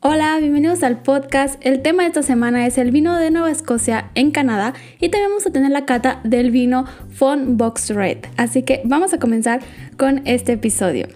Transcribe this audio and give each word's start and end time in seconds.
Hola, 0.00 0.38
bienvenidos 0.38 0.84
al 0.84 1.02
podcast. 1.02 1.58
El 1.60 1.82
tema 1.82 2.04
de 2.04 2.10
esta 2.10 2.22
semana 2.22 2.64
es 2.68 2.78
el 2.78 2.92
vino 2.92 3.16
de 3.18 3.32
Nueva 3.32 3.50
Escocia 3.50 4.12
en 4.14 4.30
Canadá 4.30 4.72
y 5.00 5.08
también 5.08 5.30
vamos 5.30 5.46
a 5.48 5.50
tener 5.50 5.72
la 5.72 5.86
cata 5.86 6.20
del 6.22 6.52
vino 6.52 6.84
Fon 7.10 7.56
Box 7.56 7.90
Red. 7.90 8.18
Así 8.36 8.62
que 8.62 8.80
vamos 8.84 9.12
a 9.12 9.18
comenzar 9.18 9.58
con 9.96 10.22
este 10.24 10.52
episodio. 10.52 11.08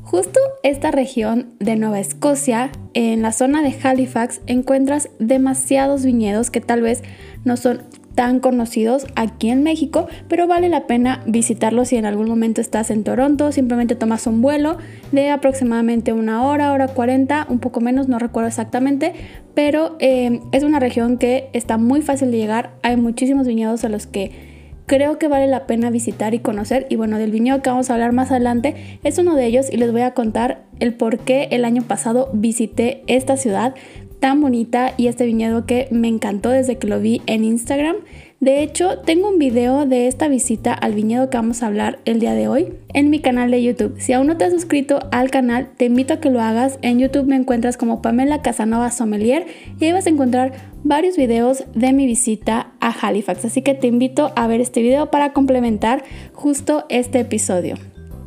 Justo 0.00 0.40
esta 0.62 0.90
región 0.90 1.52
de 1.58 1.76
Nueva 1.76 2.00
Escocia, 2.00 2.70
en 2.94 3.20
la 3.20 3.32
zona 3.32 3.60
de 3.60 3.76
Halifax, 3.82 4.40
encuentras 4.46 5.10
demasiados 5.18 6.02
viñedos 6.02 6.50
que 6.50 6.62
tal 6.62 6.80
vez 6.80 7.02
no 7.44 7.58
son 7.58 7.82
tan 8.14 8.40
conocidos 8.40 9.06
aquí 9.16 9.50
en 9.50 9.62
México, 9.62 10.06
pero 10.28 10.46
vale 10.46 10.68
la 10.68 10.86
pena 10.86 11.22
visitarlos 11.26 11.88
si 11.88 11.96
en 11.96 12.06
algún 12.06 12.28
momento 12.28 12.60
estás 12.60 12.90
en 12.90 13.04
Toronto, 13.04 13.52
simplemente 13.52 13.94
tomas 13.94 14.26
un 14.26 14.42
vuelo 14.42 14.76
de 15.12 15.30
aproximadamente 15.30 16.12
una 16.12 16.44
hora, 16.44 16.72
hora 16.72 16.88
40, 16.88 17.46
un 17.48 17.58
poco 17.58 17.80
menos, 17.80 18.08
no 18.08 18.18
recuerdo 18.18 18.48
exactamente, 18.48 19.12
pero 19.54 19.96
eh, 19.98 20.40
es 20.52 20.62
una 20.62 20.78
región 20.78 21.18
que 21.18 21.48
está 21.52 21.78
muy 21.78 22.02
fácil 22.02 22.30
de 22.30 22.38
llegar, 22.38 22.74
hay 22.82 22.96
muchísimos 22.96 23.46
viñedos 23.46 23.84
a 23.84 23.88
los 23.88 24.06
que 24.06 24.52
creo 24.86 25.18
que 25.18 25.28
vale 25.28 25.46
la 25.46 25.66
pena 25.66 25.90
visitar 25.90 26.34
y 26.34 26.40
conocer. 26.40 26.86
Y 26.90 26.96
bueno, 26.96 27.18
del 27.18 27.30
viñedo 27.30 27.62
que 27.62 27.70
vamos 27.70 27.88
a 27.88 27.94
hablar 27.94 28.12
más 28.12 28.30
adelante 28.30 28.98
es 29.04 29.18
uno 29.18 29.34
de 29.34 29.46
ellos 29.46 29.72
y 29.72 29.76
les 29.76 29.92
voy 29.92 30.02
a 30.02 30.12
contar 30.12 30.64
el 30.80 30.94
por 30.94 31.20
qué 31.20 31.48
el 31.50 31.64
año 31.64 31.82
pasado 31.82 32.28
visité 32.34 33.02
esta 33.06 33.36
ciudad 33.36 33.74
tan 34.22 34.40
bonita 34.40 34.94
y 34.96 35.08
este 35.08 35.26
viñedo 35.26 35.66
que 35.66 35.88
me 35.90 36.06
encantó 36.06 36.50
desde 36.50 36.78
que 36.78 36.86
lo 36.86 37.00
vi 37.00 37.22
en 37.26 37.42
Instagram. 37.42 37.96
De 38.38 38.62
hecho, 38.62 39.00
tengo 39.00 39.28
un 39.28 39.40
video 39.40 39.84
de 39.84 40.06
esta 40.06 40.28
visita 40.28 40.72
al 40.72 40.94
viñedo 40.94 41.28
que 41.28 41.38
vamos 41.38 41.62
a 41.62 41.66
hablar 41.66 41.98
el 42.04 42.20
día 42.20 42.32
de 42.32 42.46
hoy 42.46 42.72
en 42.94 43.10
mi 43.10 43.18
canal 43.18 43.50
de 43.50 43.60
YouTube. 43.64 43.96
Si 43.98 44.12
aún 44.12 44.28
no 44.28 44.36
te 44.36 44.44
has 44.44 44.52
suscrito 44.52 45.00
al 45.10 45.32
canal, 45.32 45.70
te 45.76 45.86
invito 45.86 46.14
a 46.14 46.20
que 46.20 46.30
lo 46.30 46.40
hagas. 46.40 46.78
En 46.82 47.00
YouTube 47.00 47.26
me 47.26 47.34
encuentras 47.34 47.76
como 47.76 48.00
Pamela 48.00 48.42
Casanova 48.42 48.92
Sommelier 48.92 49.46
y 49.80 49.86
ahí 49.86 49.92
vas 49.92 50.06
a 50.06 50.10
encontrar 50.10 50.52
varios 50.84 51.16
videos 51.16 51.64
de 51.74 51.92
mi 51.92 52.06
visita 52.06 52.70
a 52.78 52.90
Halifax. 52.90 53.44
Así 53.44 53.62
que 53.62 53.74
te 53.74 53.88
invito 53.88 54.32
a 54.36 54.46
ver 54.46 54.60
este 54.60 54.82
video 54.82 55.10
para 55.10 55.32
complementar 55.32 56.04
justo 56.32 56.84
este 56.88 57.18
episodio. 57.18 57.74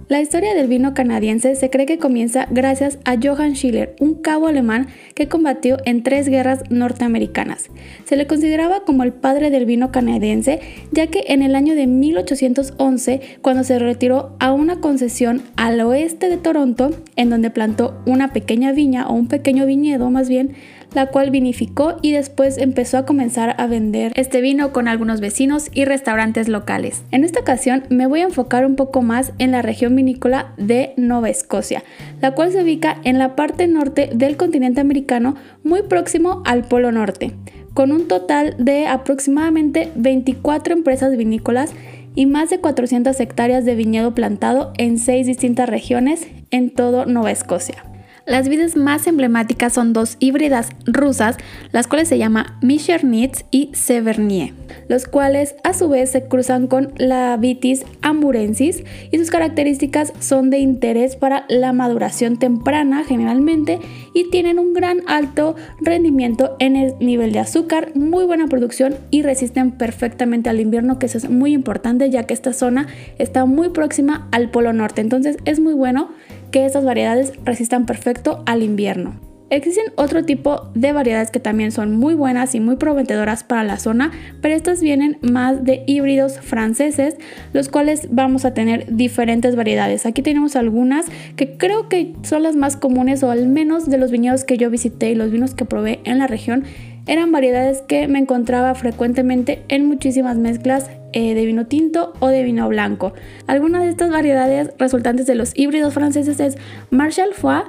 La 0.08 0.22
historia 0.22 0.53
del 0.53 0.67
vino 0.67 0.94
canadiense 0.94 1.56
se 1.56 1.72
cree 1.72 1.88
que 1.88 1.98
comienza 1.98 2.45
gracias 2.52 3.00
a 3.06 3.16
Johann 3.20 3.56
Schiller, 3.56 3.95
un 4.00 4.14
cabo 4.14 4.45
alemán 4.45 4.86
que 5.16 5.28
combatió 5.28 5.78
en 5.84 6.03
tres 6.03 6.30
guerras 6.30 6.61
norteamericanas. 6.70 7.72
Se 8.03 8.16
le 8.16 8.28
consideraba 8.28 8.81
como 8.81 9.02
el 9.02 9.14
padre 9.14 9.50
del 9.50 9.66
vino 9.66 9.92
canadiense, 9.92 10.59
ya 10.92 11.08
que 11.08 11.23
en 11.30 11.42
el 11.42 11.56
año 11.56 11.73
de 11.73 11.88
1811, 11.88 13.20
cuando 13.42 13.64
se 13.64 13.80
retiró 13.80 14.36
a 14.38 14.53
una 14.53 14.80
concesión 14.80 15.42
al 15.56 15.81
oeste 15.81 16.30
de 16.30 16.38
Toronto, 16.38 16.92
en 17.16 17.31
donde 17.31 17.50
plantó 17.50 18.00
una 18.06 18.31
pequeña 18.31 18.73
viña 18.73 19.08
o 19.08 19.14
un 19.14 19.28
pequeño 19.28 19.66
viñedo 19.66 20.11
más 20.11 20.30
bien, 20.30 20.53
la 20.95 21.07
cual 21.07 21.29
vinificó 21.29 21.97
y 22.01 22.11
después 22.11 22.57
empezó 22.57 22.97
a 22.97 23.05
comenzar 23.05 23.55
a 23.57 23.67
vender 23.67 24.11
este 24.15 24.41
vino 24.41 24.71
con 24.71 24.88
algunos 24.88 25.19
vecinos 25.19 25.69
y 25.73 25.85
restaurantes 25.85 26.47
locales. 26.47 27.03
En 27.11 27.23
esta 27.23 27.41
ocasión 27.41 27.83
me 27.89 28.07
voy 28.07 28.21
a 28.21 28.25
enfocar 28.25 28.65
un 28.65 28.75
poco 28.75 29.02
más 29.02 29.33
en 29.37 29.52
la 29.52 29.61
región 29.61 29.95
vinícola 29.95 30.53
de 30.58 30.93
Nueva 30.97 31.30
Escocia, 31.30 31.83
la 32.21 32.31
cual 32.31 32.52
se 32.52 32.64
ubica 32.64 32.97
en 33.03 33.20
la 33.20 33.36
parte 33.36 33.67
norte 33.67 34.09
del 34.14 34.37
continente 34.37 34.81
americano 34.81 35.36
muy 35.64 35.83
próximo 35.83 36.42
al 36.45 36.64
Polo 36.64 36.92
Norte, 36.92 37.33
con 37.73 37.91
un 37.91 38.08
total 38.08 38.55
de 38.58 38.87
aproximadamente 38.87 39.91
24 39.95 40.73
empresas 40.73 41.17
vinícolas 41.17 41.71
y 42.15 42.25
más 42.25 42.49
de 42.49 42.59
400 42.59 43.20
hectáreas 43.20 43.65
de 43.65 43.75
viñedo 43.75 44.15
plantado 44.15 44.71
en 44.77 44.97
seis 44.97 45.27
distintas 45.27 45.70
regiones 45.70 46.27
en 46.52 46.70
todo 46.70 47.05
Nueva 47.05 47.31
Escocia. 47.31 47.95
Las 48.25 48.49
vides 48.49 48.75
más 48.75 49.05
emblemáticas 49.05 49.73
son 49.73 49.93
dos 49.93 50.17
híbridas 50.19 50.69
rusas, 50.87 51.37
las 51.71 51.86
cuales 51.86 52.08
se 52.08 52.17
llama 52.17 52.58
Michernitz 52.59 53.45
y 53.52 53.69
Severnie, 53.73 54.52
los 54.89 55.05
cuales 55.05 55.55
a 55.63 55.75
su 55.75 55.89
vez 55.89 56.09
se 56.09 56.23
cruzan 56.23 56.65
con 56.65 56.91
la 56.97 57.37
Vitis 57.37 57.85
amurensis 58.02 58.83
y 59.11 59.19
sus 59.19 59.30
características 59.30 60.11
son 60.19 60.49
de 60.49 60.58
interés 60.58 61.15
para 61.15 61.45
la 61.49 61.71
maduración 61.71 62.37
temprana 62.37 63.03
generalmente 63.03 63.80
y 64.15 64.31
tienen 64.31 64.58
un 64.58 64.73
gran 64.73 65.02
alto 65.05 65.55
rendimiento 65.80 66.55
en 66.58 66.77
el 66.77 66.95
nivel 66.99 67.31
de 67.31 67.39
azúcar, 67.39 67.91
muy 67.93 68.25
buena 68.25 68.47
producción 68.47 68.95
y 69.11 69.21
resisten 69.21 69.71
perfectamente 69.71 70.49
al 70.49 70.59
invierno, 70.59 70.97
que 70.97 71.05
eso 71.05 71.19
es 71.19 71.30
muy 71.30 71.53
importante 71.53 72.09
ya 72.09 72.23
que 72.23 72.33
esta 72.33 72.53
zona 72.53 72.87
está 73.19 73.45
muy 73.45 73.69
próxima 73.69 74.27
al 74.31 74.49
Polo 74.49 74.73
Norte, 74.73 75.02
entonces 75.02 75.37
es 75.45 75.59
muy 75.59 75.75
bueno 75.75 76.09
que 76.52 76.66
estas 76.66 76.86
variedades 76.86 77.33
resistan 77.44 77.86
perfecto 77.86 78.44
al 78.45 78.64
invierno. 78.64 79.20
Existen 79.52 79.94
otro 79.95 80.26
tipo 80.26 80.72
de 80.73 80.92
variedades 80.92 81.30
que 81.30 81.39
también 81.39 81.72
son 81.72 81.95
muy 81.95 82.16
buenas 82.16 82.56
y 82.56 82.60
muy 82.60 82.78
prometedoras 82.78 83.44
para 83.44 83.64
la 83.64 83.78
zona, 83.78 84.11
pero 84.42 84.56
estas 84.56 84.82
vienen 84.82 85.20
más 85.22 85.64
de 85.64 85.83
híbridos 85.86 86.39
franceses, 86.39 87.16
los 87.54 87.70
cuales 87.70 88.08
vamos 88.10 88.44
a 88.44 88.56
tener 88.56 88.88
diferentes 88.95 89.56
variedades. 89.56 90.08
Aquí 90.08 90.23
tenemos 90.23 90.56
algunas 90.56 91.06
que 91.36 91.58
creo 91.58 91.89
que 91.89 92.14
son 92.23 92.42
las 92.42 92.56
más 92.56 92.76
comunes 92.76 93.22
o 93.22 93.30
al 93.30 93.48
menos 93.48 93.88
de 93.88 94.00
los 94.00 94.10
viñedos 94.10 94.45
que 94.45 94.58
yo 94.58 94.72
visité 94.72 95.12
y 95.12 95.16
los 95.16 95.30
vinos 95.30 95.54
que 95.54 95.64
probé 95.64 96.00
en 96.06 96.17
la 96.17 96.26
región 96.26 96.64
eran 97.08 97.32
variedades 97.32 97.82
que 97.82 98.08
me 98.08 98.20
encontraba 98.20 98.73
frecuentemente 98.76 99.64
en 99.67 99.86
muchísimas 99.86 100.38
mezclas 100.38 100.89
eh, 101.14 101.33
de 101.33 101.45
vino 101.45 101.66
tinto 101.67 102.14
o 102.20 102.27
de 102.27 102.43
vino 102.43 102.67
blanco. 102.67 103.14
Algunas 103.48 103.83
de 103.83 103.89
estas 103.89 104.10
variedades 104.10 104.71
resultantes 104.77 105.26
de 105.27 105.36
los 105.36 105.58
híbridos 105.58 105.94
franceses 105.94 106.39
es 106.39 106.58
Marshall 106.89 107.33
Foix, 107.33 107.65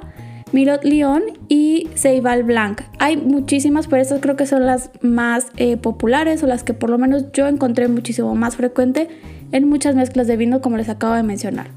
Mirot 0.51 0.83
Lyon 0.83 1.23
y 1.49 1.89
Ceibal 1.95 2.43
Blanc. 2.43 2.81
Hay 2.99 3.17
muchísimas, 3.17 3.87
pero 3.87 4.01
estas 4.01 4.21
creo 4.21 4.35
que 4.35 4.45
son 4.45 4.65
las 4.65 4.89
más 5.01 5.47
eh, 5.57 5.77
populares 5.77 6.41
o 6.43 6.47
las 6.47 6.63
que 6.63 6.73
por 6.73 6.89
lo 6.89 6.97
menos 6.97 7.31
yo 7.33 7.47
encontré 7.47 7.87
muchísimo 7.87 8.35
más 8.35 8.55
frecuente 8.55 9.07
en 9.51 9.67
muchas 9.67 9.95
mezclas 9.95 10.27
de 10.27 10.37
vino 10.37 10.61
como 10.61 10.77
les 10.77 10.89
acabo 10.89 11.13
de 11.13 11.23
mencionar. 11.23 11.67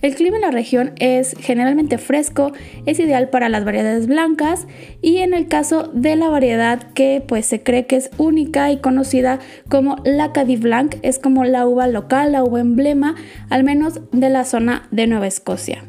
El 0.00 0.14
clima 0.14 0.36
en 0.36 0.42
la 0.42 0.50
región 0.52 0.92
es 1.00 1.34
generalmente 1.40 1.98
fresco, 1.98 2.52
es 2.86 3.00
ideal 3.00 3.30
para 3.30 3.48
las 3.48 3.64
variedades 3.64 4.06
blancas 4.06 4.68
y 5.02 5.18
en 5.18 5.34
el 5.34 5.48
caso 5.48 5.90
de 5.92 6.14
la 6.14 6.28
variedad 6.28 6.92
que 6.92 7.22
pues 7.26 7.46
se 7.46 7.64
cree 7.64 7.86
que 7.86 7.96
es 7.96 8.10
única 8.16 8.70
y 8.70 8.78
conocida 8.78 9.40
como 9.68 9.96
la 10.04 10.32
Cadiz 10.32 10.60
Blanc, 10.60 10.96
es 11.02 11.18
como 11.18 11.44
la 11.44 11.66
uva 11.66 11.88
local, 11.88 12.30
la 12.32 12.44
uva 12.44 12.60
emblema, 12.60 13.16
al 13.50 13.64
menos 13.64 14.00
de 14.12 14.30
la 14.30 14.44
zona 14.44 14.86
de 14.92 15.08
Nueva 15.08 15.26
Escocia. 15.26 15.87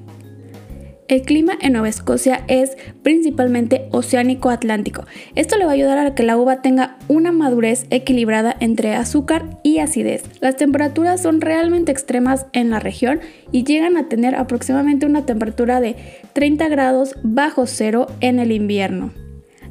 El 1.10 1.24
clima 1.24 1.58
en 1.60 1.74
Nueva 1.74 1.90
Escocia 1.90 2.44
es 2.48 2.78
principalmente 3.02 3.88
oceánico-atlántico. 3.92 5.06
Esto 5.34 5.58
le 5.58 5.66
va 5.66 5.72
a 5.72 5.74
ayudar 5.74 5.98
a 5.98 6.14
que 6.14 6.22
la 6.22 6.38
uva 6.38 6.62
tenga 6.62 6.98
una 7.08 7.32
madurez 7.32 7.88
equilibrada 7.90 8.56
entre 8.60 8.94
azúcar 8.94 9.60
y 9.64 9.80
acidez. 9.80 10.24
Las 10.40 10.56
temperaturas 10.56 11.20
son 11.20 11.42
realmente 11.42 11.92
extremas 11.92 12.46
en 12.54 12.70
la 12.70 12.80
región 12.80 13.22
y 13.52 13.64
llegan 13.64 13.98
a 13.98 14.08
tener 14.08 14.36
aproximadamente 14.36 15.08
una 15.08 15.26
temperatura 15.26 15.82
de 15.82 15.96
30 16.34 16.70
grados 16.70 17.16
bajo 17.24 17.66
cero 17.66 18.06
en 18.22 18.38
el 18.38 18.52
invierno. 18.52 19.12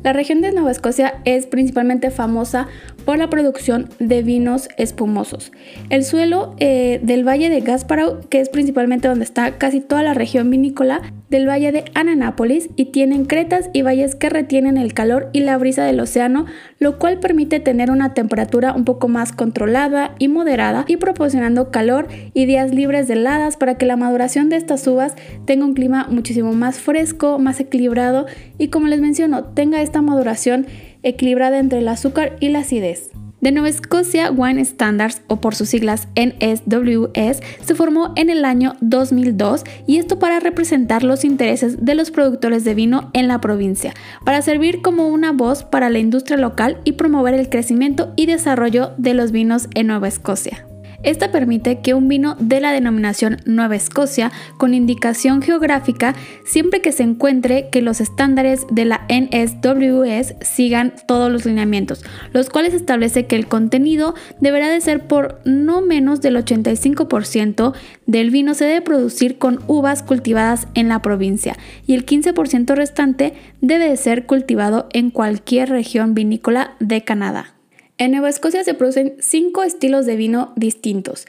La 0.05 0.13
región 0.13 0.41
de 0.41 0.53
Nueva 0.53 0.71
Escocia 0.71 1.15
es 1.25 1.47
principalmente 1.47 2.11
famosa 2.11 2.69
por 3.05 3.19
la 3.19 3.29
producción 3.29 3.89
de 3.99 4.23
vinos 4.23 4.69
espumosos. 4.77 5.51
El 5.91 6.05
suelo 6.05 6.55
eh, 6.59 7.01
del 7.03 7.27
Valle 7.27 7.51
de 7.51 7.61
Gasparov, 7.61 8.29
que 8.29 8.41
es 8.41 8.49
principalmente 8.49 9.09
donde 9.09 9.25
está 9.25 9.59
casi 9.59 9.81
toda 9.81 10.03
la 10.03 10.15
región 10.15 10.51
vinícola, 10.51 11.03
del 11.31 11.49
Valle 11.49 11.73
de 11.73 11.85
Ananápolis 11.95 12.71
y 12.77 12.87
tienen 12.87 13.25
cretas 13.27 13.69
y 13.73 13.83
valles 13.83 14.15
que 14.15 14.31
retienen 14.31 14.79
el 14.79 14.95
calor 14.95 15.29
y 15.33 15.41
la 15.41 15.59
brisa 15.59 15.85
del 15.85 16.01
océano, 16.01 16.47
lo 16.79 16.99
cual 16.99 17.21
permite 17.21 17.61
tener 17.61 17.91
una 17.91 18.15
temperatura 18.15 18.73
un 18.73 18.85
poco 18.85 19.09
más 19.09 19.33
controlada 19.33 20.15
y 20.19 20.29
moderada 20.29 20.85
y 20.89 20.97
proporcionando 20.97 21.71
calor 21.71 22.09
y 22.33 22.47
días 22.47 22.73
libres 22.75 23.09
de 23.09 23.15
heladas 23.15 23.57
para 23.57 23.77
que 23.77 23.87
la 23.87 23.97
maduración 23.97 24.49
de 24.49 24.57
estas 24.57 24.87
uvas 24.87 25.15
tenga 25.45 25.67
un 25.67 25.75
clima 25.75 26.07
muchísimo 26.11 26.53
más 26.53 26.79
fresco, 26.79 27.39
más 27.39 27.61
equilibrado 27.61 28.27
y 28.57 28.69
como 28.69 28.87
les 28.87 29.01
menciono, 29.01 29.45
tenga 29.45 29.83
esta 29.89 30.03
maduración 30.03 30.67
equilibrada 31.03 31.59
entre 31.59 31.81
el 31.81 31.89
azúcar 31.89 32.37
y 32.41 32.51
la 32.51 32.61
acidez. 32.61 33.11
De 33.41 33.53
Nueva 33.53 33.69
Escocia 33.69 34.33
Wine 34.33 34.65
Standards, 34.65 35.23
o 35.29 35.41
por 35.41 35.55
sus 35.55 35.69
siglas 35.69 36.09
NSWS, 36.17 37.41
se 37.65 37.75
formó 37.77 38.13
en 38.17 38.31
el 38.31 38.45
año 38.45 38.75
2002 38.81 39.63
y 39.87 39.99
esto 39.99 40.19
para 40.19 40.41
representar 40.41 41.05
los 41.05 41.25
intereses 41.25 41.85
de 41.85 41.95
los 41.95 42.11
productores 42.11 42.65
de 42.65 42.75
vino 42.75 43.11
en 43.13 43.29
la 43.29 43.41
provincia, 43.41 43.95
para 44.25 44.43
servir 44.43 44.83
como 44.83 45.07
una 45.07 45.31
voz 45.31 45.63
para 45.63 45.89
la 45.89 46.01
industria 46.01 46.37
local 46.37 46.79
y 46.85 46.93
promover 46.93 47.35
el 47.35 47.49
crecimiento 47.49 48.13
y 48.17 48.27
desarrollo 48.27 48.93
de 48.99 49.15
los 49.15 49.31
vinos 49.31 49.69
en 49.75 49.87
Nueva 49.87 50.09
Escocia. 50.09 50.68
Esta 51.05 51.31
permite 51.31 51.79
que 51.81 51.95
un 51.95 52.09
vino 52.09 52.37
de 52.41 52.61
la 52.61 52.73
denominación 52.73 53.37
Nueva 53.47 53.77
Escocia 53.77 54.33
con 54.57 54.75
indicación 54.75 55.43
geográfica 55.43 56.17
siempre 56.45 56.81
que 56.81 56.91
se 56.91 57.05
encuentre 57.05 57.69
que 57.71 57.83
los 57.83 58.01
estándares 58.01 58.67
de 58.71 58.85
la 58.85 59.07
NSWS 59.09 60.35
sigan 60.41 60.95
todos 61.07 61.31
los 61.31 61.45
lineamientos, 61.45 62.05
los 62.33 62.51
cuales 62.51 62.75
establece 62.75 63.27
que 63.27 63.37
el 63.37 63.47
contenido 63.47 64.15
deberá 64.41 64.69
de 64.69 64.81
ser 64.81 65.07
por 65.07 65.41
no 65.45 65.83
menos 65.83 66.21
del 66.21 66.37
85% 66.37 67.75
del 68.07 68.31
vino 68.31 68.55
se 68.55 68.65
debe 68.65 68.83
producir 68.83 69.39
con 69.39 69.61
uvas 69.69 70.03
cultivadas 70.03 70.67
en 70.75 70.89
la 70.89 71.01
provincia 71.01 71.57
y 71.87 71.95
el 71.95 72.07
15% 72.07 72.75
restante 72.75 73.35
debe 73.61 73.89
de 73.89 73.97
ser 73.97 74.27
cultivado 74.27 74.89
en 74.93 75.11
cualquier 75.11 75.69
región 75.69 76.15
vinícola 76.15 76.75
de 76.81 77.05
Canadá. 77.05 77.58
En 78.01 78.13
Nueva 78.13 78.29
Escocia 78.29 78.63
se 78.63 78.75
producen 78.75 79.17
cinco 79.19 79.65
estilos 79.65 80.07
de 80.07 80.15
vino 80.15 80.53
distintos. 80.55 81.27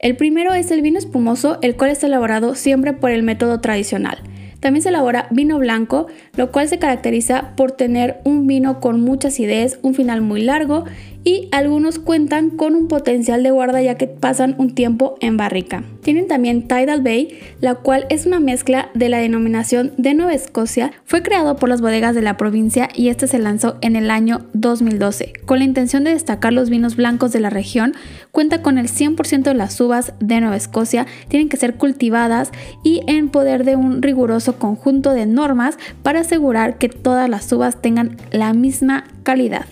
El 0.00 0.16
primero 0.16 0.52
es 0.52 0.72
el 0.72 0.82
vino 0.82 0.98
espumoso, 0.98 1.58
el 1.62 1.76
cual 1.76 1.92
está 1.92 2.08
elaborado 2.08 2.56
siempre 2.56 2.92
por 2.92 3.12
el 3.12 3.22
método 3.22 3.60
tradicional. 3.60 4.18
También 4.58 4.82
se 4.82 4.88
elabora 4.88 5.28
vino 5.30 5.60
blanco, 5.60 6.08
lo 6.34 6.50
cual 6.50 6.68
se 6.68 6.80
caracteriza 6.80 7.54
por 7.54 7.70
tener 7.70 8.18
un 8.24 8.48
vino 8.48 8.80
con 8.80 9.00
mucha 9.00 9.28
acidez, 9.28 9.78
un 9.82 9.94
final 9.94 10.20
muy 10.20 10.42
largo 10.42 10.86
y 11.28 11.46
algunos 11.52 11.98
cuentan 11.98 12.48
con 12.48 12.74
un 12.74 12.88
potencial 12.88 13.42
de 13.42 13.50
guarda 13.50 13.82
ya 13.82 13.96
que 13.96 14.06
pasan 14.06 14.54
un 14.56 14.74
tiempo 14.74 15.18
en 15.20 15.36
barrica. 15.36 15.84
Tienen 16.00 16.26
también 16.26 16.66
Tidal 16.66 17.02
Bay, 17.02 17.38
la 17.60 17.74
cual 17.74 18.06
es 18.08 18.24
una 18.24 18.40
mezcla 18.40 18.88
de 18.94 19.10
la 19.10 19.18
denominación 19.18 19.92
de 19.98 20.14
Nueva 20.14 20.32
Escocia. 20.32 20.90
Fue 21.04 21.22
creado 21.22 21.56
por 21.56 21.68
las 21.68 21.82
bodegas 21.82 22.14
de 22.14 22.22
la 22.22 22.38
provincia 22.38 22.88
y 22.94 23.10
este 23.10 23.26
se 23.26 23.38
lanzó 23.38 23.76
en 23.82 23.94
el 23.94 24.10
año 24.10 24.46
2012. 24.54 25.34
Con 25.44 25.58
la 25.58 25.66
intención 25.66 26.02
de 26.02 26.12
destacar 26.12 26.54
los 26.54 26.70
vinos 26.70 26.96
blancos 26.96 27.30
de 27.30 27.40
la 27.40 27.50
región, 27.50 27.92
cuenta 28.32 28.62
con 28.62 28.78
el 28.78 28.88
100% 28.88 29.42
de 29.42 29.54
las 29.54 29.78
uvas 29.82 30.14
de 30.20 30.40
Nueva 30.40 30.56
Escocia, 30.56 31.06
tienen 31.28 31.50
que 31.50 31.58
ser 31.58 31.74
cultivadas 31.74 32.52
y 32.82 33.02
en 33.06 33.28
poder 33.28 33.66
de 33.66 33.76
un 33.76 34.00
riguroso 34.00 34.58
conjunto 34.58 35.12
de 35.12 35.26
normas 35.26 35.76
para 36.02 36.20
asegurar 36.20 36.78
que 36.78 36.88
todas 36.88 37.28
las 37.28 37.52
uvas 37.52 37.82
tengan 37.82 38.16
la 38.30 38.54
misma 38.54 39.04
calidad. 39.24 39.66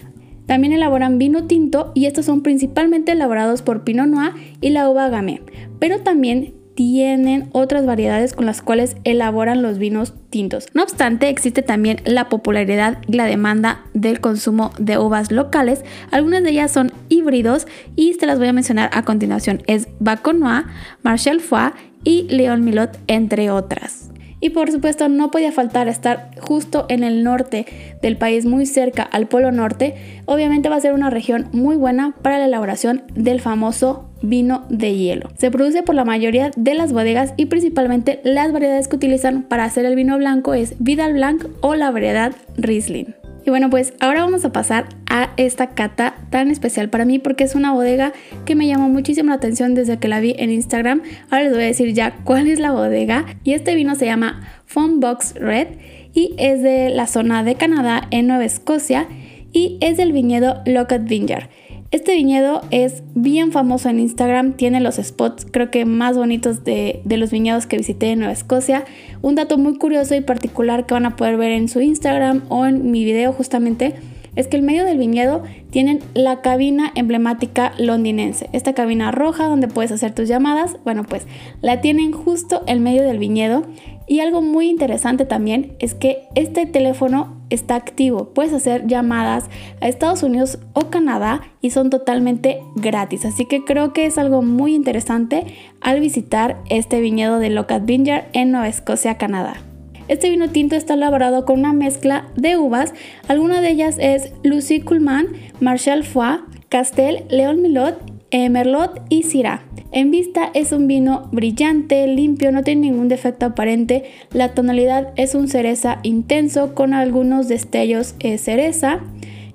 También 0.46 0.72
elaboran 0.72 1.18
vino 1.18 1.44
tinto 1.44 1.92
y 1.94 2.06
estos 2.06 2.24
son 2.24 2.42
principalmente 2.42 3.12
elaborados 3.12 3.62
por 3.62 3.84
Pinot 3.84 4.06
Noir 4.06 4.32
y 4.60 4.70
la 4.70 4.88
uva 4.88 5.08
Gamay, 5.08 5.42
pero 5.78 6.00
también 6.00 6.54
tienen 6.76 7.48
otras 7.52 7.86
variedades 7.86 8.34
con 8.34 8.46
las 8.46 8.62
cuales 8.62 8.96
elaboran 9.02 9.62
los 9.62 9.78
vinos 9.78 10.14
tintos. 10.30 10.68
No 10.74 10.82
obstante, 10.82 11.30
existe 11.30 11.62
también 11.62 12.00
la 12.04 12.28
popularidad 12.28 12.98
y 13.08 13.14
la 13.14 13.24
demanda 13.24 13.82
del 13.94 14.20
consumo 14.20 14.70
de 14.78 14.98
uvas 14.98 15.32
locales. 15.32 15.84
Algunas 16.10 16.44
de 16.44 16.50
ellas 16.50 16.70
son 16.70 16.92
híbridos 17.08 17.66
y 17.96 18.14
te 18.16 18.26
las 18.26 18.38
voy 18.38 18.48
a 18.48 18.52
mencionar 18.52 18.90
a 18.92 19.02
continuación. 19.02 19.62
Es 19.66 19.88
Noir, 20.00 20.66
Marshall 21.02 21.40
Foix 21.40 21.74
y 22.04 22.24
Leon 22.24 22.62
Milot, 22.62 22.98
entre 23.08 23.50
otras. 23.50 24.05
Y 24.40 24.50
por 24.50 24.70
supuesto 24.70 25.08
no 25.08 25.30
podía 25.30 25.52
faltar 25.52 25.88
estar 25.88 26.30
justo 26.40 26.86
en 26.88 27.04
el 27.04 27.24
norte 27.24 27.66
del 28.02 28.16
país, 28.16 28.44
muy 28.44 28.66
cerca 28.66 29.02
al 29.02 29.26
Polo 29.26 29.50
Norte. 29.50 29.94
Obviamente 30.26 30.68
va 30.68 30.76
a 30.76 30.80
ser 30.80 30.92
una 30.92 31.10
región 31.10 31.48
muy 31.52 31.76
buena 31.76 32.14
para 32.22 32.38
la 32.38 32.46
elaboración 32.46 33.02
del 33.14 33.40
famoso 33.40 34.10
vino 34.22 34.64
de 34.68 34.94
hielo. 34.96 35.30
Se 35.38 35.50
produce 35.50 35.82
por 35.82 35.94
la 35.94 36.04
mayoría 36.04 36.50
de 36.56 36.74
las 36.74 36.92
bodegas 36.92 37.34
y 37.36 37.46
principalmente 37.46 38.20
las 38.24 38.52
variedades 38.52 38.88
que 38.88 38.96
utilizan 38.96 39.42
para 39.42 39.64
hacer 39.64 39.84
el 39.84 39.96
vino 39.96 40.16
blanco 40.18 40.54
es 40.54 40.74
Vidal 40.78 41.14
Blanc 41.14 41.46
o 41.60 41.74
la 41.74 41.90
variedad 41.90 42.32
Riesling. 42.56 43.14
Y 43.46 43.50
bueno, 43.50 43.70
pues 43.70 43.94
ahora 44.00 44.22
vamos 44.22 44.44
a 44.44 44.52
pasar 44.52 44.88
esta 45.36 45.68
cata 45.68 46.14
tan 46.30 46.50
especial 46.50 46.90
para 46.90 47.04
mí 47.04 47.18
porque 47.18 47.44
es 47.44 47.54
una 47.54 47.72
bodega 47.72 48.12
que 48.44 48.54
me 48.54 48.66
llamó 48.66 48.88
muchísimo 48.88 49.30
la 49.30 49.36
atención 49.36 49.74
desde 49.74 49.98
que 49.98 50.08
la 50.08 50.20
vi 50.20 50.34
en 50.38 50.50
Instagram. 50.50 51.02
Ahora 51.30 51.44
les 51.44 51.52
voy 51.52 51.62
a 51.62 51.66
decir 51.66 51.92
ya 51.92 52.16
cuál 52.24 52.48
es 52.48 52.58
la 52.58 52.72
bodega. 52.72 53.26
Y 53.44 53.52
este 53.52 53.74
vino 53.74 53.94
se 53.94 54.06
llama 54.06 54.40
Fun 54.66 55.00
Box 55.00 55.34
Red 55.34 55.68
y 56.14 56.34
es 56.38 56.62
de 56.62 56.90
la 56.90 57.06
zona 57.06 57.44
de 57.44 57.54
Canadá 57.56 58.08
en 58.10 58.26
Nueva 58.26 58.44
Escocia 58.44 59.06
y 59.52 59.78
es 59.80 59.96
del 59.96 60.12
viñedo 60.12 60.62
Lockett 60.66 61.04
Vineyard. 61.04 61.48
Este 61.92 62.16
viñedo 62.16 62.62
es 62.72 63.04
bien 63.14 63.52
famoso 63.52 63.88
en 63.88 64.00
Instagram, 64.00 64.54
tiene 64.54 64.80
los 64.80 64.96
spots 64.96 65.46
creo 65.50 65.70
que 65.70 65.84
más 65.84 66.16
bonitos 66.16 66.64
de, 66.64 67.00
los 67.04 67.30
viñedos 67.30 67.66
que 67.66 67.76
visité 67.76 68.10
en 68.10 68.18
Nueva 68.18 68.32
Escocia. 68.32 68.84
Un 69.22 69.36
dato 69.36 69.56
muy 69.56 69.78
curioso 69.78 70.14
y 70.16 70.20
particular 70.20 70.84
que 70.86 70.94
van 70.94 71.06
a 71.06 71.14
poder 71.14 71.36
ver 71.36 71.52
en 71.52 71.68
su 71.68 71.80
Instagram 71.80 72.42
o 72.48 72.66
en 72.66 72.90
mi 72.90 73.04
video 73.04 73.32
justamente 73.32 73.94
es 74.36 74.46
que 74.46 74.58
en 74.58 74.64
medio 74.64 74.84
del 74.84 74.98
viñedo 74.98 75.42
tienen 75.70 76.00
la 76.14 76.40
cabina 76.40 76.92
emblemática 76.94 77.72
londinense. 77.78 78.48
Esta 78.52 78.74
cabina 78.74 79.10
roja 79.10 79.46
donde 79.46 79.68
puedes 79.68 79.92
hacer 79.92 80.14
tus 80.14 80.28
llamadas, 80.28 80.76
bueno 80.84 81.04
pues 81.04 81.26
la 81.62 81.80
tienen 81.80 82.12
justo 82.12 82.62
en 82.66 82.82
medio 82.82 83.02
del 83.02 83.18
viñedo. 83.18 83.64
Y 84.08 84.20
algo 84.20 84.40
muy 84.40 84.68
interesante 84.68 85.24
también 85.24 85.72
es 85.80 85.94
que 85.94 86.28
este 86.36 86.64
teléfono 86.64 87.36
está 87.50 87.74
activo. 87.74 88.32
Puedes 88.34 88.52
hacer 88.52 88.86
llamadas 88.86 89.50
a 89.80 89.88
Estados 89.88 90.22
Unidos 90.22 90.60
o 90.74 90.90
Canadá 90.90 91.40
y 91.60 91.70
son 91.70 91.90
totalmente 91.90 92.60
gratis. 92.76 93.24
Así 93.24 93.46
que 93.46 93.64
creo 93.64 93.92
que 93.92 94.06
es 94.06 94.16
algo 94.16 94.42
muy 94.42 94.74
interesante 94.74 95.46
al 95.80 96.00
visitar 96.00 96.58
este 96.70 97.00
viñedo 97.00 97.40
de 97.40 97.50
Locust 97.50 97.84
Vineyard 97.84 98.26
en 98.32 98.52
Nueva 98.52 98.68
Escocia, 98.68 99.18
Canadá. 99.18 99.65
Este 100.08 100.30
vino 100.30 100.50
tinto 100.50 100.76
está 100.76 100.94
elaborado 100.94 101.44
con 101.44 101.58
una 101.58 101.72
mezcla 101.72 102.28
de 102.36 102.56
uvas, 102.56 102.94
alguna 103.26 103.60
de 103.60 103.70
ellas 103.70 103.96
es 103.98 104.32
Lucie 104.44 104.82
Coulman, 104.82 105.26
Marshall 105.58 106.04
Foix, 106.04 106.42
Castel, 106.68 107.24
León 107.28 107.60
Milot, 107.60 107.98
eh, 108.30 108.48
Merlot 108.48 109.02
y 109.08 109.24
Syrah. 109.24 109.62
En 109.90 110.12
vista 110.12 110.50
es 110.54 110.70
un 110.70 110.86
vino 110.86 111.28
brillante, 111.32 112.06
limpio, 112.06 112.52
no 112.52 112.62
tiene 112.62 112.82
ningún 112.82 113.08
defecto 113.08 113.46
aparente. 113.46 114.04
La 114.32 114.52
tonalidad 114.54 115.12
es 115.16 115.34
un 115.34 115.48
cereza 115.48 115.98
intenso 116.02 116.74
con 116.74 116.94
algunos 116.94 117.48
destellos 117.48 118.14
eh, 118.20 118.38
cereza. 118.38 119.00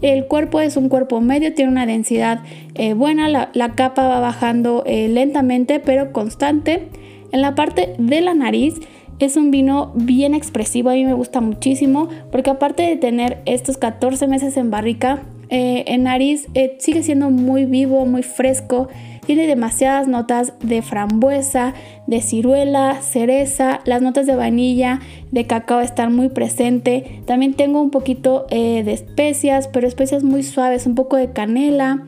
El 0.01 0.25
cuerpo 0.25 0.59
es 0.59 0.77
un 0.77 0.89
cuerpo 0.89 1.21
medio, 1.21 1.53
tiene 1.53 1.71
una 1.71 1.85
densidad 1.85 2.39
eh, 2.75 2.93
buena, 2.93 3.29
la, 3.29 3.51
la, 3.53 3.73
capa 3.73 4.07
va 4.07 4.19
bajando 4.19 4.83
lentamente 4.85 5.79
pero 5.79 6.11
constante. 6.11 6.87
En 7.31 7.41
la 7.41 7.55
parte 7.55 7.93
de 7.97 8.19
la 8.19 8.33
nariz 8.33 8.81
es 9.25 9.37
un 9.37 9.51
vino 9.51 9.91
bien 9.95 10.33
expresivo, 10.33 10.89
a 10.89 10.93
mí 10.93 11.05
me 11.05 11.13
gusta 11.13 11.41
muchísimo, 11.41 12.09
porque 12.31 12.49
aparte 12.49 12.83
de 12.83 12.95
tener 12.95 13.39
estos 13.45 13.77
14 13.77 14.27
meses 14.27 14.57
en 14.57 14.71
barrica, 14.71 15.21
eh, 15.49 15.83
en 15.87 16.03
nariz 16.03 16.47
eh, 16.53 16.77
sigue 16.79 17.03
siendo 17.03 17.29
muy 17.29 17.65
vivo, 17.65 18.05
muy 18.05 18.23
fresco, 18.23 18.87
tiene 19.25 19.47
demasiadas 19.47 20.07
notas 20.07 20.53
de 20.61 20.81
frambuesa, 20.81 21.73
de 22.07 22.21
ciruela, 22.21 23.01
cereza, 23.01 23.81
las 23.85 24.01
notas 24.01 24.25
de 24.25 24.35
vainilla, 24.35 24.99
de 25.31 25.47
cacao 25.47 25.81
están 25.81 26.15
muy 26.15 26.29
presentes. 26.29 27.03
También 27.25 27.53
tengo 27.53 27.81
un 27.81 27.89
poquito 27.89 28.45
eh, 28.49 28.83
de 28.83 28.93
especias, 28.93 29.67
pero 29.67 29.87
especias 29.87 30.23
muy 30.23 30.43
suaves, 30.43 30.85
un 30.85 30.95
poco 30.95 31.17
de 31.17 31.31
canela, 31.31 32.05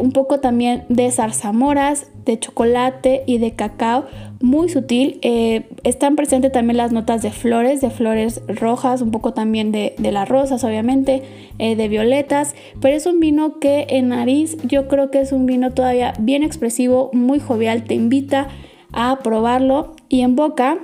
un 0.00 0.12
poco 0.12 0.38
también 0.38 0.84
de 0.90 1.10
zarzamoras, 1.10 2.06
de 2.26 2.38
chocolate 2.38 3.22
y 3.26 3.38
de 3.38 3.52
cacao 3.52 4.04
muy 4.42 4.68
sutil. 4.68 5.18
Eh, 5.22 5.68
están 5.84 6.16
presentes 6.16 6.52
también 6.52 6.76
las 6.76 6.92
notas 6.92 7.22
de 7.22 7.30
flores, 7.30 7.80
de 7.80 7.90
flores 7.90 8.42
rojas, 8.48 9.00
un 9.00 9.10
poco 9.10 9.32
también 9.32 9.72
de, 9.72 9.94
las 9.98 10.28
rosas, 10.28 10.64
obviamente, 10.64 11.22
eh, 11.58 11.76
de 11.76 11.88
violetas, 11.88 12.54
pero 12.80 12.96
es 12.96 13.06
un 13.06 13.20
vino 13.20 13.58
que 13.60 13.86
en 13.88 14.08
nariz 14.08 14.56
yo 14.64 14.88
creo 14.88 15.10
que 15.10 15.20
es 15.20 15.32
un 15.32 15.46
vino 15.46 15.70
todavía 15.72 16.12
bien 16.18 16.42
expresivo, 16.42 17.10
muy 17.12 17.38
jovial, 17.38 17.84
te 17.84 17.94
invita 17.94 18.48
a 18.92 19.20
probarlo 19.20 19.94
y 20.08 20.20
en 20.20 20.36
boca 20.36 20.78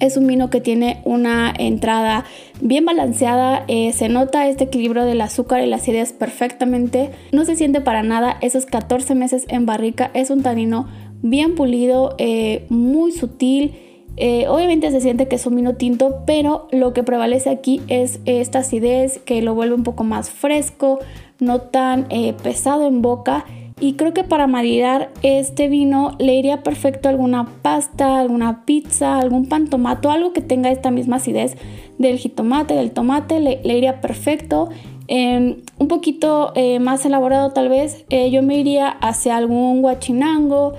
es 0.00 0.16
un 0.16 0.26
vino 0.26 0.50
que 0.50 0.60
tiene 0.60 1.00
una 1.04 1.52
entrada 1.56 2.24
bien 2.60 2.84
balanceada, 2.84 3.64
eh, 3.68 3.92
se 3.92 4.08
nota 4.08 4.48
este 4.48 4.64
equilibrio 4.64 5.04
del 5.04 5.20
azúcar 5.20 5.62
y 5.62 5.66
las 5.66 5.82
acidez 5.82 6.12
perfectamente, 6.12 7.10
no 7.32 7.44
se 7.44 7.56
siente 7.56 7.80
para 7.80 8.02
nada 8.02 8.36
esos 8.40 8.66
14 8.66 9.14
meses 9.14 9.44
en 9.48 9.66
barrica, 9.66 10.10
es 10.14 10.30
un 10.30 10.42
tanino 10.42 10.88
bien 11.22 11.54
pulido, 11.54 12.14
eh, 12.18 12.66
muy 12.68 13.12
sutil. 13.12 13.74
Eh, 14.20 14.48
obviamente 14.48 14.90
se 14.90 15.00
siente 15.00 15.28
que 15.28 15.36
es 15.36 15.46
un 15.46 15.54
vino 15.54 15.76
tinto, 15.76 16.24
pero 16.26 16.66
lo 16.72 16.92
que 16.92 17.04
prevalece 17.04 17.50
aquí 17.50 17.80
es 17.86 18.18
esta 18.24 18.60
acidez 18.60 19.18
que 19.20 19.40
lo 19.42 19.54
vuelve 19.54 19.76
un 19.76 19.84
poco 19.84 20.02
más 20.02 20.28
fresco, 20.30 20.98
no 21.38 21.60
tan 21.60 22.08
pesado 22.42 22.88
en 22.88 23.00
boca 23.00 23.44
y 23.80 23.94
creo 23.94 24.12
que 24.14 24.24
para 24.24 24.46
maridar 24.46 25.10
este 25.22 25.68
vino 25.68 26.12
le 26.18 26.34
iría 26.34 26.62
perfecto 26.62 27.08
alguna 27.08 27.46
pasta, 27.62 28.18
alguna 28.18 28.64
pizza, 28.64 29.18
algún 29.18 29.46
pan 29.46 29.68
tomato, 29.68 30.10
algo 30.10 30.32
que 30.32 30.40
tenga 30.40 30.70
esta 30.70 30.90
misma 30.90 31.16
acidez 31.16 31.56
del 31.98 32.18
jitomate, 32.18 32.74
del 32.74 32.92
tomate, 32.92 33.40
le, 33.40 33.60
iría 33.64 34.00
perfecto. 34.00 34.68
em, 35.08 35.56
un 35.78 35.88
poquito 35.88 36.52
eh, 36.54 36.80
más 36.80 37.06
elaborado 37.06 37.52
tal 37.52 37.68
vez, 37.68 38.04
eh, 38.10 38.30
yo 38.30 38.42
me 38.42 38.58
iría 38.58 38.88
hacia 38.88 39.36
algún 39.36 39.80
guachinango, 39.82 40.74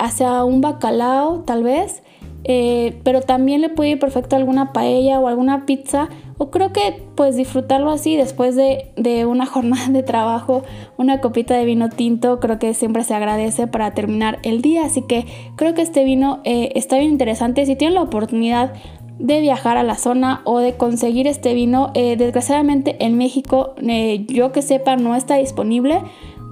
hacia 0.00 0.44
un 0.44 0.60
bacalao 0.60 1.40
tal 1.40 1.62
vez. 1.62 2.02
Pero 2.44 3.20
también 3.20 3.60
le 3.60 3.68
puede 3.68 3.90
ir 3.90 3.98
perfecto 3.98 4.36
alguna 4.36 4.72
paella 4.72 5.20
o 5.20 5.28
alguna 5.28 5.66
pizza 5.66 6.08
o 6.38 6.50
creo 6.50 6.72
que 6.72 7.02
pues 7.16 7.36
disfrutarlo 7.36 7.90
así 7.90 8.16
después 8.16 8.54
de, 8.54 9.26
una 9.26 9.44
jornada 9.46 9.88
de 9.88 10.02
trabajo, 10.02 10.62
una 10.96 11.20
copita 11.20 11.54
de 11.54 11.64
vino 11.64 11.88
tinto, 11.90 12.38
creo 12.40 12.58
que 12.58 12.72
siempre 12.74 13.02
se 13.04 13.14
agradece 13.14 13.66
para 13.66 13.92
terminar 13.92 14.38
el 14.44 14.62
día. 14.62 14.86
Así 14.86 15.02
que 15.02 15.26
creo 15.56 15.74
que 15.74 15.82
este 15.82 16.04
vino 16.04 16.40
eh, 16.44 16.70
está 16.76 16.98
bien 16.98 17.10
interesante. 17.10 17.66
Si 17.66 17.74
tienen 17.76 17.96
la 17.96 18.02
oportunidad 18.02 18.72
de 19.18 19.40
viajar 19.40 19.76
a 19.76 19.82
la 19.82 19.96
zona 19.96 20.42
o 20.44 20.60
de 20.60 20.76
conseguir 20.76 21.26
este 21.26 21.54
vino, 21.54 21.90
eh, 21.94 22.16
desgraciadamente 22.16 23.04
en 23.04 23.18
México, 23.18 23.74
eh, 23.82 24.24
yo 24.28 24.52
que 24.52 24.62
sepa, 24.62 24.96
no 24.96 25.16
está 25.16 25.34
disponible. 25.36 26.02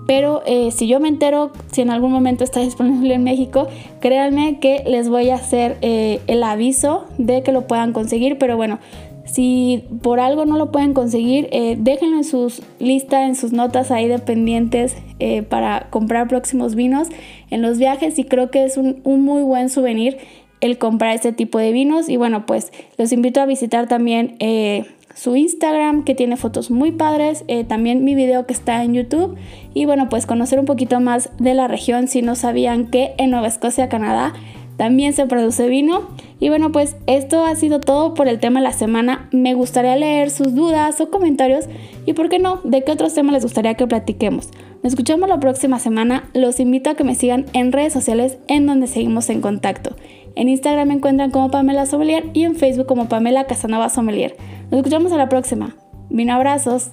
Pero 0.06 0.42
si 0.70 0.86
yo 0.86 1.00
me 1.00 1.08
entero 1.08 1.50
si 1.72 1.82
en 1.82 1.90
algún 1.90 2.12
momento 2.12 2.44
está 2.44 2.60
disponible 2.70 3.14
en 3.14 3.24
México, 3.24 3.66
créanme 4.00 4.58
que 4.60 4.84
les 4.86 5.08
voy 5.08 5.30
a 5.30 5.36
hacer 5.36 5.78
el 5.82 6.42
aviso 6.42 7.06
de 7.18 7.42
que 7.42 7.52
lo 7.52 7.66
puedan 7.66 7.92
conseguir. 7.92 8.38
Pero 8.38 8.56
bueno, 8.56 8.78
si 9.26 9.84
por 10.02 10.20
algo 10.20 10.46
no 10.46 10.56
lo 10.56 10.70
pueden 10.70 10.94
conseguir, 10.94 11.48
eh, 11.50 11.76
déjenlo 11.78 12.16
en 12.16 12.24
sus 12.24 12.62
listas, 12.78 13.28
en 13.28 13.34
sus 13.34 13.52
notas 13.52 13.90
ahí 13.90 14.08
dependientes 14.08 14.96
eh, 15.18 15.42
para 15.42 15.88
comprar 15.90 16.28
próximos 16.28 16.74
vinos 16.74 17.08
en 17.50 17.60
los 17.60 17.78
viajes 17.78 18.18
y 18.18 18.24
creo 18.24 18.50
que 18.50 18.64
es 18.64 18.76
un, 18.76 19.02
muy 19.04 19.42
buen 19.42 19.68
souvenir 19.68 20.16
el 20.60 20.78
comprar 20.78 21.14
este 21.14 21.32
tipo 21.32 21.58
de 21.58 21.72
vinos 21.72 22.08
y 22.08 22.16
bueno 22.16 22.46
pues 22.46 22.72
los 22.96 23.12
invito 23.12 23.40
a 23.40 23.46
visitar 23.46 23.88
también 23.88 24.36
eh, 24.38 24.86
su 25.16 25.34
Instagram 25.34 26.04
que 26.04 26.14
tiene 26.14 26.36
fotos 26.36 26.70
muy 26.70 26.92
padres, 26.92 27.44
también 27.66 28.04
mi 28.04 28.14
video 28.14 28.46
que 28.46 28.52
está 28.52 28.84
en 28.84 28.94
YouTube 28.94 29.36
y 29.74 29.86
bueno 29.86 30.08
pues 30.08 30.26
conocer 30.26 30.60
un 30.60 30.66
poquito 30.66 31.00
más 31.00 31.30
de 31.38 31.54
la 31.54 31.66
región 31.66 32.06
si 32.06 32.22
no 32.22 32.36
sabían 32.36 32.86
que 32.86 33.14
en 33.18 33.30
Nueva 33.30 33.48
Escocia, 33.48 33.88
Canadá 33.88 34.34
también 34.76 35.12
se 35.12 35.26
produce 35.26 35.68
vino. 35.68 36.02
Y 36.38 36.50
bueno, 36.50 36.70
pues 36.70 36.96
esto 37.06 37.44
ha 37.44 37.54
sido 37.54 37.80
todo 37.80 38.14
por 38.14 38.28
el 38.28 38.38
tema 38.38 38.60
de 38.60 38.64
la 38.64 38.72
semana. 38.72 39.28
Me 39.32 39.54
gustaría 39.54 39.96
leer 39.96 40.30
sus 40.30 40.54
dudas 40.54 41.00
o 41.00 41.10
comentarios 41.10 41.66
y, 42.04 42.12
¿por 42.12 42.28
qué 42.28 42.38
no?, 42.38 42.60
de 42.62 42.84
qué 42.84 42.92
otros 42.92 43.14
temas 43.14 43.32
les 43.32 43.42
gustaría 43.42 43.74
que 43.74 43.86
platiquemos. 43.86 44.50
Nos 44.82 44.92
escuchamos 44.92 45.28
la 45.28 45.40
próxima 45.40 45.78
semana. 45.78 46.28
Los 46.34 46.60
invito 46.60 46.90
a 46.90 46.94
que 46.94 47.04
me 47.04 47.14
sigan 47.14 47.46
en 47.54 47.72
redes 47.72 47.92
sociales 47.94 48.36
en 48.48 48.66
donde 48.66 48.86
seguimos 48.86 49.30
en 49.30 49.40
contacto. 49.40 49.96
En 50.34 50.50
Instagram 50.50 50.88
me 50.88 50.94
encuentran 50.94 51.30
como 51.30 51.50
Pamela 51.50 51.86
Sommelier 51.86 52.26
y 52.34 52.44
en 52.44 52.56
Facebook 52.56 52.86
como 52.86 53.08
Pamela 53.08 53.44
Casanova 53.44 53.88
Sommelier. 53.88 54.36
Nos 54.70 54.78
escuchamos 54.78 55.12
a 55.12 55.16
la 55.16 55.28
próxima. 55.28 55.74
Vino 56.10 56.34
abrazos. 56.34 56.90